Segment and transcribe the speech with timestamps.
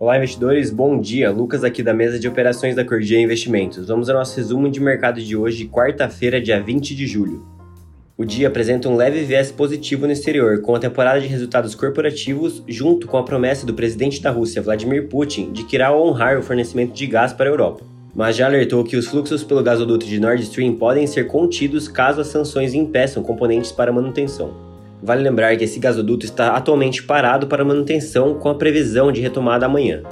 [0.00, 1.30] Olá, investidores, bom dia.
[1.30, 3.86] Lucas aqui da mesa de operações da Cordia Investimentos.
[3.86, 7.44] Vamos ao nosso resumo de mercado de hoje, quarta-feira, dia 20 de julho.
[8.16, 12.62] O dia apresenta um leve viés positivo no exterior, com a temporada de resultados corporativos,
[12.66, 16.42] junto com a promessa do presidente da Rússia, Vladimir Putin, de que irá honrar o
[16.42, 17.84] fornecimento de gás para a Europa.
[18.14, 22.22] Mas já alertou que os fluxos pelo gasoduto de Nord Stream podem ser contidos caso
[22.22, 24.69] as sanções impeçam componentes para manutenção.
[25.02, 29.64] Vale lembrar que esse gasoduto está atualmente parado para manutenção com a previsão de retomada
[29.64, 30.02] amanhã.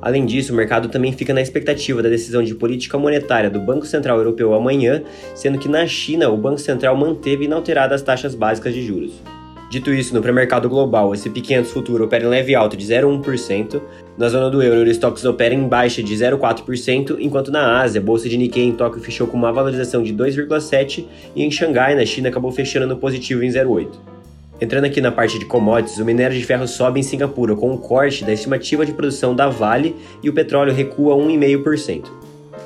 [0.00, 3.86] Além disso, o mercado também fica na expectativa da decisão de política monetária do Banco
[3.86, 5.02] Central Europeu amanhã,
[5.34, 9.20] sendo que na China o Banco Central manteve inalteradas as taxas básicas de juros.
[9.68, 13.82] Dito isso, no pré-mercado global, S&P 500 futuro opera em leve alta de 0,1%,
[14.16, 18.04] na zona do euro, o Eurostox opera em baixa de 0,4%, enquanto na Ásia, a
[18.04, 22.06] bolsa de Nikkei em Tóquio fechou com uma valorização de 2,7% e em Xangai, na
[22.06, 24.15] China, acabou fechando no positivo em 0,8%.
[24.58, 27.76] Entrando aqui na parte de commodities, o minério de ferro sobe em Singapura com um
[27.76, 32.06] corte da estimativa de produção da Vale e o petróleo recua 1,5%.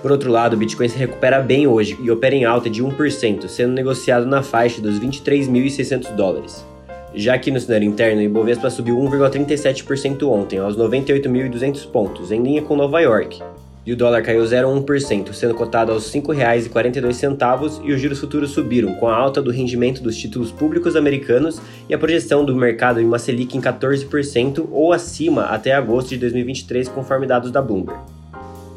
[0.00, 3.48] Por outro lado, o Bitcoin se recupera bem hoje e opera em alta de 1%,
[3.48, 6.64] sendo negociado na faixa dos 23.600 dólares.
[7.12, 12.62] Já aqui no cenário interno, o Ibovespa subiu 1,37% ontem, aos 98.200 pontos, em linha
[12.62, 13.42] com Nova York,
[13.84, 18.94] e o dólar caiu 0,1%, sendo cotado aos R$ 5,42 e os juros futuros subiram
[18.94, 23.04] com a alta do rendimento dos títulos públicos americanos e a projeção do mercado em
[23.04, 28.00] uma Selic em 14% ou acima até agosto de 2023, conforme dados da Bloomberg.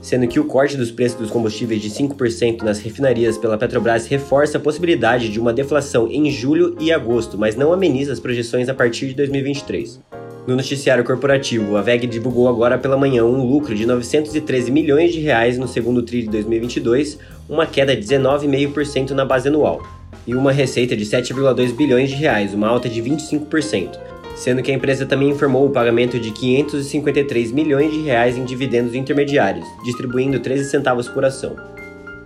[0.02, 4.58] Sendo que o corte dos preços dos combustíveis de 5% nas refinarias pela Petrobras reforça
[4.58, 8.74] a possibilidade de uma deflação em julho e agosto, mas não ameniza as projeções a
[8.74, 10.02] partir de 2023.
[10.46, 15.22] No noticiário corporativo, a VEG divulgou agora pela manhã um lucro de 913 milhões de
[15.22, 19.82] reais no segundo TRI de 2022, uma queda de 19,5% na base anual,
[20.28, 23.98] e uma receita de 7,2 bilhões de reais, uma alta de 25%,
[24.36, 28.96] sendo que a empresa também informou o pagamento de 553 milhões de reais em dividendos
[28.96, 31.56] intermediários, distribuindo 13 centavos por ação.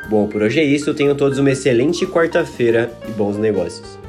[0.09, 4.06] Bom, por hoje é isso, tenham todos uma excelente quarta-feira e bons negócios.